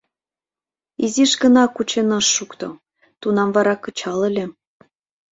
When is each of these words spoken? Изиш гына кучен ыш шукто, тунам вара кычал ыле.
Изиш 1.03 1.31
гына 1.43 1.63
кучен 1.75 2.09
ыш 2.19 2.27
шукто, 2.35 2.67
тунам 3.21 3.49
вара 3.55 3.75
кычал 3.83 4.19
ыле. 4.29 4.45